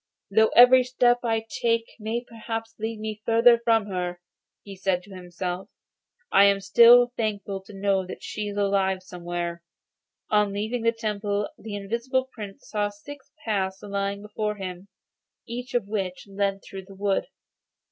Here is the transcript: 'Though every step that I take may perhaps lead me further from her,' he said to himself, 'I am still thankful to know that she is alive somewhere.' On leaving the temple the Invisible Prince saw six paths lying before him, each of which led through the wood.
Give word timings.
'Though 0.31 0.47
every 0.55 0.83
step 0.83 1.19
that 1.21 1.27
I 1.29 1.45
take 1.47 1.83
may 1.99 2.23
perhaps 2.27 2.73
lead 2.79 2.99
me 2.99 3.21
further 3.23 3.59
from 3.59 3.85
her,' 3.85 4.19
he 4.63 4.75
said 4.75 5.03
to 5.03 5.13
himself, 5.13 5.69
'I 6.31 6.45
am 6.45 6.59
still 6.59 7.13
thankful 7.15 7.61
to 7.61 7.73
know 7.75 8.07
that 8.07 8.23
she 8.23 8.47
is 8.47 8.57
alive 8.57 9.03
somewhere.' 9.03 9.61
On 10.31 10.53
leaving 10.53 10.81
the 10.81 10.91
temple 10.91 11.49
the 11.55 11.75
Invisible 11.75 12.25
Prince 12.31 12.67
saw 12.67 12.89
six 12.89 13.31
paths 13.45 13.83
lying 13.83 14.23
before 14.23 14.55
him, 14.55 14.87
each 15.47 15.75
of 15.75 15.85
which 15.87 16.25
led 16.27 16.63
through 16.63 16.85
the 16.85 16.95
wood. 16.95 17.27